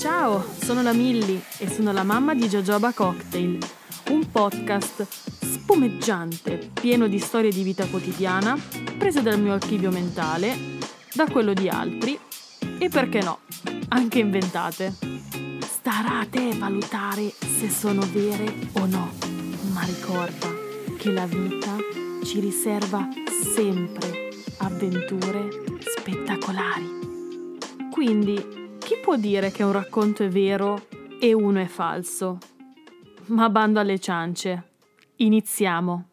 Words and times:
Ciao, 0.00 0.42
sono 0.62 0.80
la 0.80 0.94
Milly 0.94 1.38
e 1.58 1.68
sono 1.68 1.92
la 1.92 2.04
mamma 2.04 2.34
di 2.34 2.48
Jojoba 2.48 2.90
Cocktail, 2.94 3.58
un 4.08 4.30
podcast 4.30 5.06
spumeggiante, 5.42 6.70
pieno 6.72 7.06
di 7.06 7.18
storie 7.18 7.50
di 7.50 7.62
vita 7.62 7.84
quotidiana, 7.84 8.58
prese 8.96 9.20
dal 9.20 9.38
mio 9.38 9.52
archivio 9.52 9.90
mentale, 9.90 10.56
da 11.12 11.26
quello 11.26 11.52
di 11.52 11.68
altri 11.68 12.18
e 12.78 12.88
perché 12.88 13.20
no, 13.20 13.40
anche 13.88 14.20
inventate. 14.20 14.94
Starà 15.60 16.20
a 16.20 16.26
te 16.26 16.54
valutare 16.56 17.30
se 17.38 17.68
sono 17.68 18.00
vere 18.10 18.70
o 18.80 18.86
no, 18.86 19.12
ma 19.74 19.82
ricorda 19.82 20.48
che 20.96 21.10
la 21.12 21.26
vita 21.26 21.76
ci 22.24 22.40
riserva 22.40 23.06
sempre 23.54 24.30
avventure 24.60 25.46
spettacolari. 25.78 26.88
Quindi 27.90 28.59
chi 28.90 28.96
può 28.96 29.14
dire 29.14 29.52
che 29.52 29.62
un 29.62 29.70
racconto 29.70 30.24
è 30.24 30.28
vero 30.28 30.88
e 31.20 31.32
uno 31.32 31.60
è 31.60 31.66
falso? 31.66 32.38
Ma 33.26 33.48
bando 33.48 33.78
alle 33.78 34.00
ciance. 34.00 34.70
Iniziamo. 35.14 36.08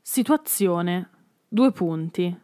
Situazione. 0.00 1.10
Due 1.48 1.72
punti. 1.72 2.38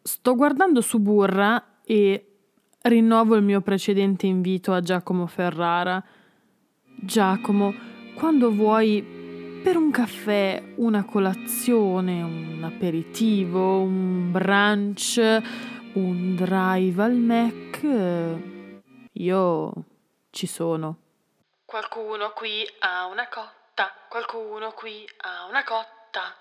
Sto 0.00 0.36
guardando 0.36 0.80
su 0.80 1.00
Burra 1.00 1.80
e 1.84 2.36
rinnovo 2.82 3.34
il 3.34 3.42
mio 3.42 3.60
precedente 3.60 4.28
invito 4.28 4.72
a 4.72 4.80
Giacomo 4.80 5.26
Ferrara. 5.26 6.00
Giacomo, 6.84 7.74
quando 8.14 8.52
vuoi 8.52 9.04
per 9.64 9.76
un 9.76 9.90
caffè, 9.90 10.74
una 10.76 11.02
colazione, 11.02 12.22
un 12.22 12.60
aperitivo, 12.62 13.80
un 13.80 14.30
brunch, 14.30 15.42
un 15.94 16.34
drive 16.34 17.02
al 17.02 17.14
Mac, 17.14 17.82
io 19.12 19.72
ci 20.30 20.46
sono. 20.46 20.96
Qualcuno 21.64 22.32
qui 22.34 22.66
ha 22.80 23.06
una 23.06 23.28
cotta, 23.28 23.92
qualcuno 24.08 24.72
qui 24.72 25.08
ha 25.18 25.46
una 25.48 25.64
cotta. 25.64 26.34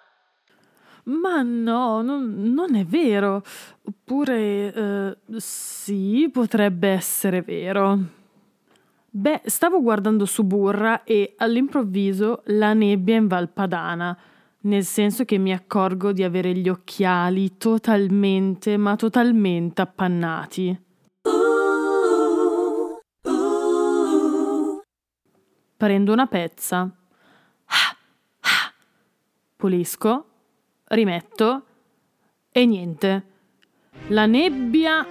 Ma 1.03 1.41
no, 1.41 2.01
non, 2.01 2.53
non 2.53 2.75
è 2.75 2.85
vero. 2.85 3.41
Oppure 3.83 4.73
eh, 4.73 5.17
sì, 5.37 6.29
potrebbe 6.31 6.89
essere 6.89 7.41
vero. 7.41 7.97
Beh, 9.09 9.41
stavo 9.45 9.81
guardando 9.81 10.25
su 10.25 10.43
Burra 10.43 11.03
e 11.03 11.33
all'improvviso 11.37 12.41
la 12.47 12.73
nebbia 12.73 13.15
in 13.15 13.27
Valpadana 13.27 14.17
nel 14.67 14.83
senso 14.83 15.23
che 15.23 15.37
mi 15.37 15.53
accorgo 15.53 16.11
di 16.11 16.23
avere 16.23 16.53
gli 16.53 16.67
occhiali 16.67 17.57
totalmente, 17.57 18.75
ma 18.75 18.95
totalmente 18.95 19.81
appannati. 19.81 20.81
Prendo 25.77 26.11
una 26.11 26.25
pezza, 26.25 26.89
pulisco, 29.55 30.25
rimetto 30.85 31.65
e 32.51 32.65
niente. 32.65 33.25
La 34.07 34.25
nebbia 34.25 35.05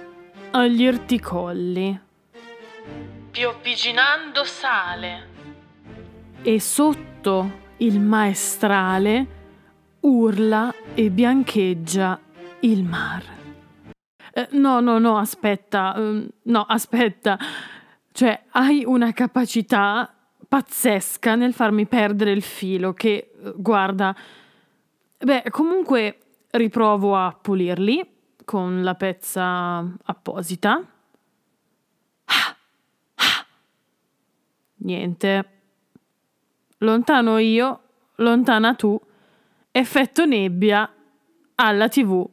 agli 0.51 0.85
articolli. 0.85 1.99
Piovviginando 3.31 4.43
sale. 4.43 5.35
E 6.41 6.59
sotto 6.59 7.65
il 7.77 7.99
maestrale 7.99 9.36
urla 10.07 10.73
e 10.93 11.09
biancheggia 11.09 12.17
il 12.61 12.83
mar. 12.83 13.23
Eh, 14.31 14.47
no, 14.51 14.79
no, 14.79 14.99
no, 14.99 15.17
aspetta, 15.17 15.93
um, 15.97 16.25
no, 16.43 16.61
aspetta. 16.61 17.37
Cioè, 18.13 18.43
hai 18.51 18.85
una 18.85 19.11
capacità 19.11 20.09
pazzesca 20.47 21.35
nel 21.35 21.53
farmi 21.53 21.85
perdere 21.87 22.31
il 22.31 22.41
filo 22.41 22.93
che, 22.93 23.33
guarda, 23.55 24.15
beh, 25.17 25.43
comunque 25.49 26.19
riprovo 26.51 27.17
a 27.17 27.37
pulirli 27.39 28.09
con 28.45 28.83
la 28.83 28.95
pezza 28.95 29.85
apposita. 30.03 30.81
Niente. 34.79 35.51
Lontano 36.77 37.39
io, 37.39 37.81
lontana 38.15 38.73
tu 38.75 38.97
Effetto 39.77 40.25
nebbia 40.25 40.91
alla 41.53 41.87
TV. 41.87 42.27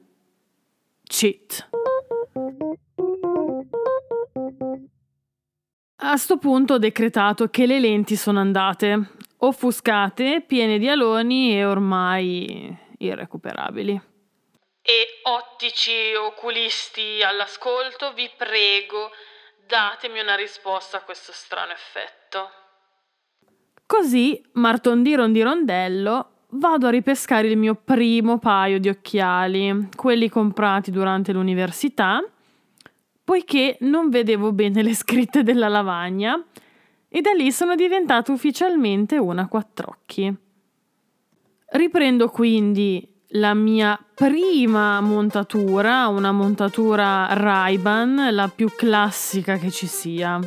Cheat. 1.02 1.68
A 5.96 6.16
sto 6.16 6.38
punto 6.38 6.72
ho 6.72 6.78
decretato 6.78 7.48
che 7.48 7.66
le 7.66 7.80
lenti 7.80 8.16
sono 8.16 8.40
andate, 8.40 9.10
offuscate, 9.36 10.40
piene 10.40 10.78
di 10.78 10.88
aloni 10.88 11.54
e 11.54 11.66
ormai 11.66 12.74
irrecuperabili. 12.96 14.00
E 14.80 15.06
ottici 15.24 16.14
oculisti 16.14 17.22
all'ascolto, 17.22 18.14
vi 18.14 18.30
prego, 18.38 19.10
datemi 19.66 20.18
una 20.18 20.34
risposta 20.34 20.96
a 20.96 21.02
questo 21.02 21.32
strano 21.32 21.72
effetto. 21.72 22.50
Così, 23.84 24.42
Martondi 24.52 25.14
Rondirondello 25.14 26.33
vado 26.56 26.86
a 26.86 26.90
ripescare 26.90 27.48
il 27.48 27.56
mio 27.56 27.74
primo 27.74 28.38
paio 28.38 28.78
di 28.78 28.88
occhiali, 28.88 29.88
quelli 29.94 30.28
comprati 30.28 30.90
durante 30.90 31.32
l'università, 31.32 32.22
poiché 33.22 33.76
non 33.80 34.10
vedevo 34.10 34.52
bene 34.52 34.82
le 34.82 34.94
scritte 34.94 35.42
della 35.42 35.68
lavagna 35.68 36.42
e 37.08 37.20
da 37.20 37.32
lì 37.32 37.50
sono 37.52 37.74
diventato 37.74 38.32
ufficialmente 38.32 39.16
una 39.16 39.48
quattrocchi. 39.48 40.34
Riprendo 41.66 42.28
quindi 42.28 43.08
la 43.28 43.54
mia 43.54 43.98
prima 44.14 45.00
montatura, 45.00 46.06
una 46.08 46.30
montatura 46.30 47.26
Ray-Ban, 47.32 48.28
la 48.30 48.48
più 48.48 48.68
classica 48.76 49.56
che 49.56 49.70
ci 49.70 49.86
sia. 49.86 50.38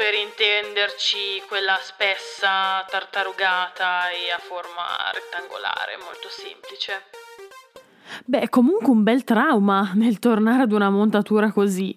Per 0.00 0.14
intenderci, 0.14 1.44
quella 1.46 1.76
spessa, 1.82 2.82
tartarugata 2.88 4.08
e 4.08 4.32
a 4.32 4.38
forma 4.38 4.80
rettangolare, 5.12 5.98
molto 6.02 6.28
semplice. 6.30 7.04
Beh, 8.24 8.48
comunque 8.48 8.88
un 8.88 9.02
bel 9.02 9.24
trauma 9.24 9.92
nel 9.96 10.18
tornare 10.18 10.62
ad 10.62 10.72
una 10.72 10.88
montatura 10.88 11.52
così, 11.52 11.94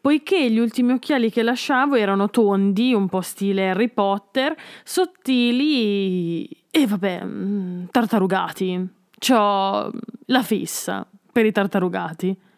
poiché 0.00 0.48
gli 0.48 0.60
ultimi 0.60 0.92
occhiali 0.92 1.28
che 1.28 1.42
lasciavo 1.42 1.96
erano 1.96 2.30
tondi, 2.30 2.94
un 2.94 3.08
po' 3.08 3.20
stile 3.20 3.70
Harry 3.70 3.88
Potter, 3.88 4.54
sottili 4.84 6.46
e 6.70 6.86
vabbè, 6.86 7.24
mm, 7.24 7.86
tartarugati. 7.90 8.88
C'ho 9.18 9.90
la 10.26 10.42
fissa 10.44 11.04
per 11.32 11.46
i 11.46 11.50
tartarugati. 11.50 12.48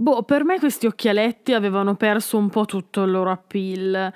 Boh, 0.00 0.22
per 0.22 0.44
me 0.44 0.60
questi 0.60 0.86
occhialetti 0.86 1.54
avevano 1.54 1.96
perso 1.96 2.36
un 2.36 2.50
po' 2.50 2.66
tutto 2.66 3.02
il 3.02 3.10
loro 3.10 3.32
appeal. 3.32 4.12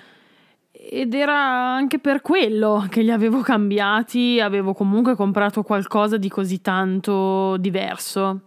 Ed 0.71 1.13
era 1.13 1.37
anche 1.37 1.99
per 1.99 2.21
quello 2.21 2.87
che 2.89 3.03
li 3.03 3.11
avevo 3.11 3.41
cambiati, 3.41 4.39
avevo 4.41 4.75
comunque 4.75 5.17
comprato 5.17 5.65
qualcosa 5.65 6.19
di 6.19 6.29
così 6.29 6.61
tanto 6.61 7.57
diverso. 7.57 8.41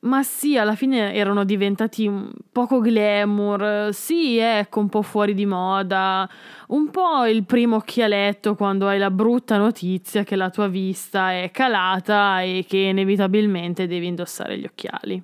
Ma 0.00 0.22
sì, 0.22 0.56
alla 0.56 0.74
fine 0.74 1.12
erano 1.12 1.44
diventati 1.44 2.10
poco 2.50 2.80
glamour, 2.80 3.90
sì, 3.92 4.38
ecco, 4.38 4.80
un 4.80 4.88
po' 4.88 5.02
fuori 5.02 5.34
di 5.34 5.44
moda, 5.44 6.26
un 6.68 6.88
po' 6.90 7.26
il 7.26 7.44
primo 7.44 7.76
occhialetto 7.76 8.54
quando 8.54 8.88
hai 8.88 8.98
la 8.98 9.10
brutta 9.10 9.58
notizia 9.58 10.24
che 10.24 10.36
la 10.36 10.48
tua 10.48 10.68
vista 10.68 11.32
è 11.32 11.50
calata 11.52 12.40
e 12.40 12.64
che 12.66 12.78
inevitabilmente 12.78 13.86
devi 13.86 14.06
indossare 14.06 14.58
gli 14.58 14.64
occhiali. 14.64 15.22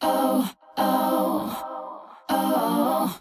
Oh, 0.00 0.44
oh, 0.76 1.52
oh. 2.26 3.20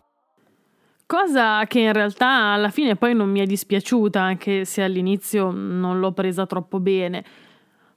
Cosa 1.06 1.66
che 1.68 1.80
in 1.80 1.94
realtà 1.94 2.52
alla 2.54 2.70
fine 2.70 2.96
poi 2.96 3.14
non 3.14 3.30
mi 3.30 3.40
è 3.40 3.46
dispiaciuta, 3.46 4.20
anche 4.20 4.66
se 4.66 4.82
all'inizio 4.82 5.52
non 5.52 6.00
l'ho 6.00 6.12
presa 6.12 6.46
troppo 6.46 6.80
bene, 6.80 7.24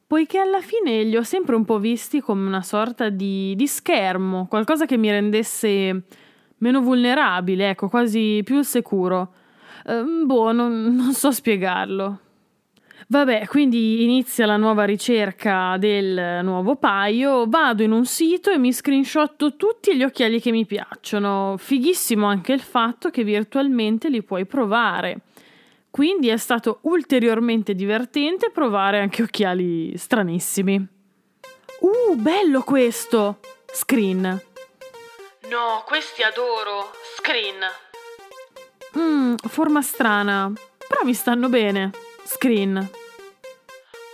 poiché 0.07 0.39
alla 0.39 0.61
fine 0.61 1.03
li 1.03 1.17
ho 1.17 1.23
sempre 1.23 1.57
un 1.57 1.65
po' 1.65 1.79
visti 1.79 2.21
come 2.21 2.47
una 2.47 2.63
sorta 2.63 3.09
di, 3.09 3.55
di 3.57 3.67
schermo, 3.67 4.47
qualcosa 4.47 4.87
che 4.87 4.97
mi 4.97 5.11
rendesse 5.11 6.03
meno 6.59 6.81
vulnerabile, 6.81 7.71
ecco, 7.71 7.89
quasi 7.89 8.43
più 8.45 8.63
sicuro. 8.63 9.33
Eh, 9.87 10.03
boh, 10.25 10.53
non, 10.53 10.95
non 10.95 11.13
so 11.15 11.33
spiegarlo. 11.33 12.21
Vabbè, 13.07 13.47
quindi 13.47 14.03
inizia 14.03 14.45
la 14.45 14.57
nuova 14.57 14.85
ricerca 14.85 15.77
del 15.79 16.41
nuovo 16.43 16.77
paio, 16.77 17.47
vado 17.47 17.83
in 17.83 17.93
un 17.93 18.05
sito 18.05 18.51
e 18.51 18.59
mi 18.59 18.73
screenshotto 18.73 19.57
tutti 19.57 19.97
gli 19.97 20.03
occhiali 20.03 20.41
che 20.41 20.51
mi 20.51 20.67
piacciono. 20.67 21.55
Fighissimo 21.57 22.27
anche 22.27 22.53
il 22.53 22.61
fatto 22.61 23.11
che 23.11 23.25
virtualmente 23.25 24.09
li 24.11 24.23
puoi 24.23 24.45
provare. 24.45 25.21
Quindi 25.91 26.29
è 26.29 26.37
stato 26.37 26.81
ulteriormente 26.83 27.75
divertente 27.75 28.51
provare 28.51 29.01
anche 29.01 29.23
occhiali 29.23 29.97
stranissimi. 29.97 30.77
Uh, 31.81 32.15
bello 32.17 32.63
questo! 32.63 33.39
Screen. 33.73 34.23
No, 34.23 35.83
questi 35.87 36.23
adoro. 36.23 36.91
Screen. 37.17 37.57
Mmm, 38.99 39.35
forma 39.47 39.81
strana. 39.81 40.53
Però 40.87 41.05
mi 41.05 41.15
stanno 41.15 41.49
bene. 41.49 41.91
Screen. 42.31 42.77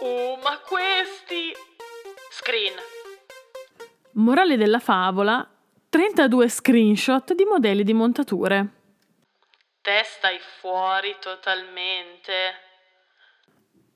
Oh, 0.01 0.37
ma 0.37 0.61
questi... 0.65 1.53
Screen. 2.31 2.75
Morale 4.13 4.57
della 4.57 4.79
favola, 4.79 5.45
32 5.89 6.49
screenshot 6.49 7.35
di 7.35 7.45
modelli 7.45 7.83
di 7.83 7.93
montature. 7.93 8.69
Te 9.83 10.03
stai 10.05 10.39
fuori 10.61 11.17
totalmente. 11.21 12.33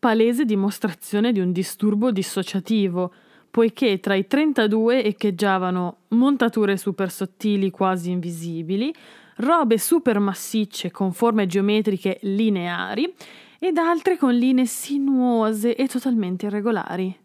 Palese 0.00 0.44
dimostrazione 0.44 1.30
di 1.30 1.38
un 1.38 1.52
disturbo 1.52 2.10
dissociativo, 2.10 3.14
poiché 3.48 4.00
tra 4.00 4.16
i 4.16 4.26
32 4.26 5.04
echeggiavano 5.04 6.06
montature 6.08 6.76
super 6.76 7.12
sottili 7.12 7.70
quasi 7.70 8.10
invisibili, 8.10 8.92
robe 9.36 9.78
super 9.78 10.18
massicce 10.18 10.90
con 10.90 11.12
forme 11.12 11.46
geometriche 11.46 12.18
lineari 12.22 13.14
ed 13.58 13.76
altre 13.76 14.16
con 14.16 14.34
linee 14.34 14.66
sinuose 14.66 15.74
e 15.74 15.88
totalmente 15.88 16.46
irregolari. 16.46 17.16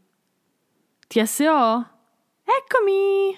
TSO? 1.08 1.88
Eccomi! 2.44 3.38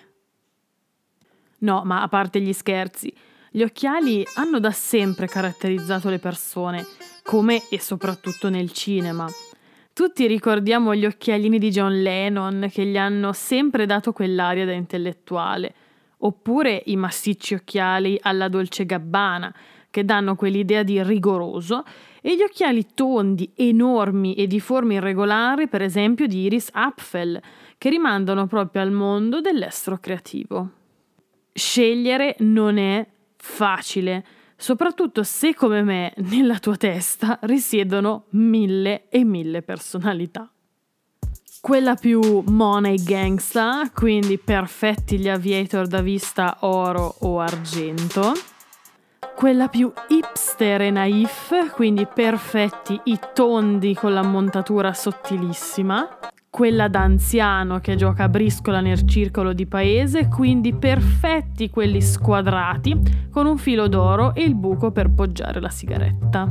No, 1.60 1.84
ma 1.84 2.02
a 2.02 2.08
parte 2.08 2.40
gli 2.40 2.54
scherzi, 2.54 3.14
gli 3.52 3.62
occhiali 3.62 4.24
hanno 4.36 4.60
da 4.60 4.72
sempre 4.72 5.28
caratterizzato 5.28 6.10
le 6.10 6.20
persone, 6.20 6.86
come 7.24 7.64
e 7.70 7.80
soprattutto 7.80 8.50
nel 8.50 8.72
cinema. 8.72 9.28
Tutti 9.94 10.28
ricordiamo 10.28 10.94
gli 10.94 11.06
occhialini 11.06 11.58
di 11.58 11.70
John 11.70 12.02
Lennon 12.02 12.68
che 12.70 12.86
gli 12.86 12.98
hanno 12.98 13.32
sempre 13.34 13.86
dato 13.86 14.12
quell'aria 14.12 14.66
da 14.66 14.74
intellettuale, 14.74 15.74
oppure 16.20 16.84
i 16.86 16.96
massicci 16.98 17.54
occhiali 17.54 18.20
alla 18.22 18.50
Dolce 18.50 18.86
Gabbana, 18.86 19.54
che 19.96 20.04
danno 20.04 20.36
quell'idea 20.36 20.84
di 20.84 21.02
rigoroso, 21.02 21.86
e 22.20 22.36
gli 22.36 22.42
occhiali 22.42 22.88
tondi, 22.94 23.50
enormi 23.56 24.34
e 24.34 24.46
di 24.46 24.60
forma 24.60 24.96
irregolare, 24.96 25.70
per 25.70 25.82
esempio 25.82 26.28
di 26.28 26.42
Iris 26.42 26.68
Apfel, 26.74 27.42
che 27.78 27.90
rimandano 27.90 28.46
proprio 28.46 28.82
al 28.82 28.92
mondo 28.92 29.40
dell'estro 29.40 29.98
creativo. 29.98 30.70
Scegliere 31.54 32.36
non 32.40 32.78
è 32.78 33.08
facile, 33.38 34.26
soprattutto 34.58 35.24
se 35.24 35.56
come 35.56 35.82
me 35.82 36.14
nella 36.30 36.60
tua 36.60 36.76
testa 36.76 37.40
risiedono 37.44 38.26
mille 38.32 39.08
e 39.08 39.24
mille 39.24 39.62
personalità. 39.62 40.52
Quella 41.62 41.96
più 41.96 42.44
money 42.48 43.02
gangsta, 43.02 43.90
quindi 43.94 44.38
perfetti 44.38 45.18
gli 45.18 45.30
aviator 45.30 45.88
da 45.88 46.02
vista 46.02 46.58
oro 46.60 47.16
o 47.20 47.40
argento. 47.40 48.34
Quella 49.36 49.68
più 49.68 49.92
hipster 50.08 50.82
e 50.82 50.90
naif, 50.92 51.72
quindi 51.72 52.08
perfetti 52.08 53.00
i 53.06 53.20
tondi 53.34 53.94
con 53.94 54.14
la 54.14 54.24
montatura 54.24 54.94
sottilissima 54.94 56.18
quella 56.56 56.88
da 56.88 57.02
anziano 57.02 57.80
che 57.80 57.98
gioca 57.98 58.24
a 58.24 58.30
briscola 58.30 58.80
nel 58.80 59.06
circolo 59.06 59.52
di 59.52 59.66
paese, 59.66 60.30
quindi 60.30 60.74
perfetti 60.74 61.70
quelli 61.70 62.02
squadrati 62.02 62.98
con 63.30 63.46
un 63.46 63.58
filo 63.58 63.90
d'oro 63.90 64.34
e 64.34 64.44
il 64.44 64.56
buco 64.56 64.90
per 64.90 65.14
poggiare 65.14 65.60
la 65.60 65.68
sigaretta. 65.68 66.50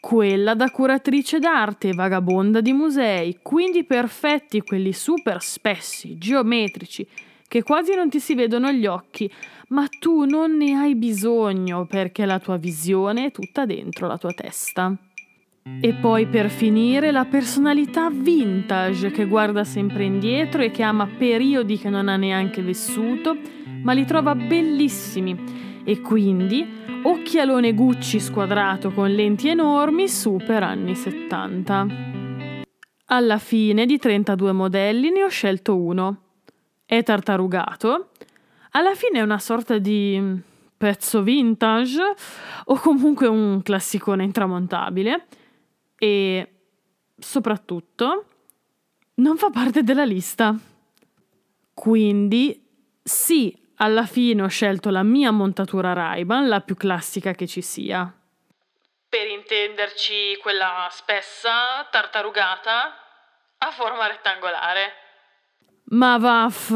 Quella 0.00 0.54
da 0.54 0.70
curatrice 0.70 1.38
d'arte 1.38 1.90
e 1.90 1.92
vagabonda 1.92 2.62
di 2.62 2.72
musei, 2.72 3.40
quindi 3.42 3.84
perfetti 3.84 4.62
quelli 4.62 4.94
super 4.94 5.42
spessi, 5.42 6.16
geometrici, 6.16 7.06
che 7.54 7.62
quasi 7.62 7.94
non 7.94 8.10
ti 8.10 8.18
si 8.18 8.34
vedono 8.34 8.72
gli 8.72 8.84
occhi, 8.84 9.30
ma 9.68 9.86
tu 10.00 10.24
non 10.24 10.56
ne 10.56 10.72
hai 10.72 10.96
bisogno 10.96 11.86
perché 11.86 12.24
la 12.24 12.40
tua 12.40 12.56
visione 12.56 13.26
è 13.26 13.30
tutta 13.30 13.64
dentro 13.64 14.08
la 14.08 14.18
tua 14.18 14.32
testa. 14.32 14.92
E 15.80 15.94
poi 15.94 16.26
per 16.26 16.50
finire 16.50 17.12
la 17.12 17.26
personalità 17.26 18.10
vintage 18.10 19.12
che 19.12 19.26
guarda 19.26 19.62
sempre 19.62 20.02
indietro 20.02 20.62
e 20.62 20.72
che 20.72 20.82
ama 20.82 21.06
periodi 21.06 21.78
che 21.78 21.90
non 21.90 22.08
ha 22.08 22.16
neanche 22.16 22.60
vissuto, 22.60 23.36
ma 23.84 23.92
li 23.92 24.04
trova 24.04 24.34
bellissimi 24.34 25.82
e 25.84 26.00
quindi 26.00 26.66
occhialone 27.04 27.72
Gucci 27.72 28.18
squadrato 28.18 28.90
con 28.90 29.14
lenti 29.14 29.46
enormi 29.46 30.08
super 30.08 30.64
anni 30.64 30.96
70. 30.96 31.86
Alla 33.04 33.38
fine 33.38 33.86
di 33.86 33.96
32 33.96 34.50
modelli 34.50 35.10
ne 35.10 35.22
ho 35.22 35.28
scelto 35.28 35.76
uno. 35.76 36.23
È 36.84 37.02
tartarugato. 37.02 38.10
Alla 38.72 38.94
fine 38.94 39.20
è 39.20 39.22
una 39.22 39.38
sorta 39.38 39.78
di 39.78 40.42
pezzo 40.76 41.22
vintage 41.22 42.02
o 42.64 42.76
comunque 42.76 43.26
un 43.26 43.62
classicone 43.62 44.24
intramontabile 44.24 45.26
e 45.96 46.52
soprattutto 47.16 48.26
non 49.14 49.36
fa 49.36 49.50
parte 49.50 49.82
della 49.82 50.04
lista. 50.04 50.54
Quindi 51.72 52.62
sì, 53.02 53.56
alla 53.76 54.06
fine 54.06 54.42
ho 54.42 54.48
scelto 54.48 54.90
la 54.90 55.02
mia 55.02 55.30
montatura 55.30 55.92
ray 55.92 56.24
la 56.26 56.60
più 56.60 56.74
classica 56.74 57.32
che 57.32 57.46
ci 57.46 57.62
sia. 57.62 58.12
Per 59.08 59.28
intenderci 59.28 60.38
quella 60.42 60.88
spessa, 60.90 61.86
tartarugata, 61.90 62.94
a 63.58 63.70
forma 63.70 64.08
rettangolare. 64.08 65.03
Ma 65.90 66.18
vaff... 66.18 66.72